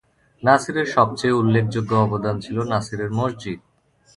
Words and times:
নাসিরের 0.43 0.87
সবচেয়ে 0.87 1.33
উল্লেখযোগ্য 1.33 1.91
অবদান 1.95 2.35
ছিল 2.39 2.57
নাসিরের 2.63 3.11
মসজিদ। 3.11 3.59